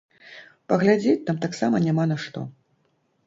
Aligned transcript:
Паглядзець 0.71 1.21
там 1.27 1.37
таксама 1.45 1.81
няма 1.85 2.03
на 2.13 2.17
што. 2.23 2.39